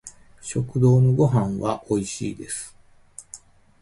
[0.41, 2.75] 食堂のご飯は美味しいです